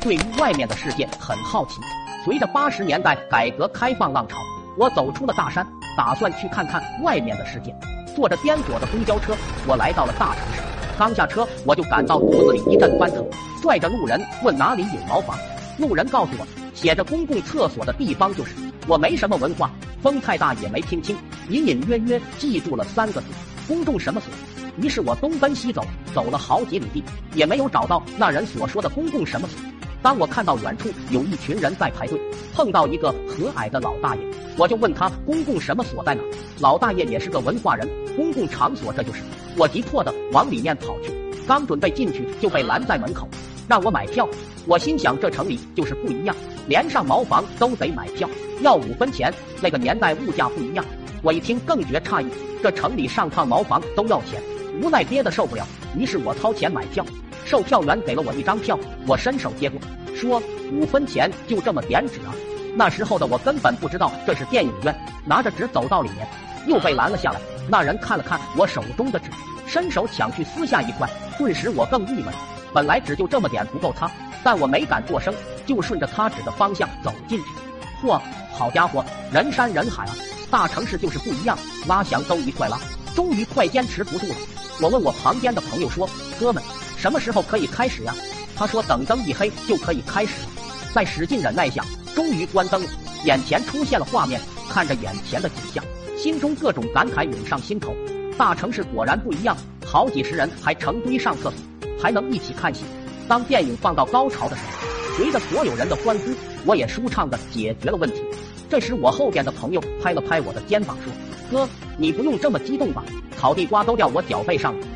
[0.00, 1.80] 对于外面的世界很好奇。
[2.24, 4.36] 随着八十年代改革开放浪潮，
[4.76, 5.66] 我走出了大山，
[5.96, 7.74] 打算去看看外面的世界。
[8.14, 9.34] 坐着颠簸的公交车，
[9.66, 10.62] 我来到了大城市。
[10.98, 13.26] 刚下车，我就感到肚子里一阵翻腾，
[13.60, 15.36] 拽着路人问哪里有茅房。
[15.78, 18.54] 路人告诉我，写着公共厕所的地方就是。
[18.88, 19.70] 我没什么文化，
[20.02, 21.16] 风太大也没听清，
[21.48, 23.26] 隐隐约约记住了三个字：
[23.68, 24.28] 公众什么所。
[24.80, 25.84] 于是我东奔西走，
[26.14, 27.02] 走了好几里地，
[27.34, 29.58] 也没有找到那人所说的公共什么所。
[30.02, 32.20] 当我看到远处有一群人在排队，
[32.54, 34.22] 碰到一个和蔼的老大爷，
[34.56, 36.22] 我就问他公共什么所在哪。
[36.58, 39.20] 老大爷也是个文化人，公共场所这就是。
[39.56, 41.12] 我急迫的往里面跑去，
[41.46, 43.28] 刚准备进去就被拦在门口，
[43.68, 44.28] 让我买票。
[44.66, 46.34] 我心想这城里就是不一样，
[46.66, 48.28] 连上茅房都得买票，
[48.62, 49.32] 要五分钱。
[49.60, 50.84] 那个年代物价不一样，
[51.22, 52.26] 我一听更觉诧异，
[52.62, 54.42] 这城里上趟茅房都要钱，
[54.80, 57.04] 无奈憋得受不了，于是我掏钱买票。
[57.44, 59.80] 售票员给了我一张票，我伸手接过，
[60.14, 62.32] 说五分钱就这么点纸啊！
[62.74, 66.26] 那时候的我根本不知道这是电影院，拿着纸走到里面，
[66.66, 67.40] 又被拦了下来。
[67.68, 69.26] 那人看了看我手中的纸，
[69.66, 72.32] 伸手抢去撕下一块，顿时我更郁闷。
[72.72, 74.10] 本来纸就这么点不够擦，
[74.42, 75.34] 但我没敢作声，
[75.66, 77.44] 就顺着他指的方向走进去。
[78.02, 78.18] 嚯，
[78.52, 80.14] 好家伙，人山人海啊！
[80.50, 82.78] 大城市就是不一样，拉翔都一块拉。
[83.14, 84.36] 终于快坚持不住了，
[84.80, 86.62] 我问我旁边的朋友说：“哥们。”
[86.96, 88.14] 什么时候可以开始呀？
[88.54, 90.48] 他说等灯一黑就可以开始了。
[90.94, 92.88] 再使劲忍耐下，终于关灯了，
[93.24, 94.40] 眼前出现了画面，
[94.70, 95.84] 看着眼前的景象，
[96.16, 97.92] 心中各种感慨涌上心头。
[98.38, 101.54] 大城市果然不一样，好几十人还成堆上厕所，
[102.00, 102.82] 还能一起看戏。
[103.26, 106.30] 当电影放到高潮的时候，随着所有人的欢呼，
[106.64, 108.22] 我也舒畅的解决了问题。
[108.70, 111.12] 这时我后边的朋友拍了拍我的肩膀说
[111.52, 113.04] ：“哥，你不用这么激动吧？
[113.38, 114.86] 烤地瓜都掉我脚背上了。”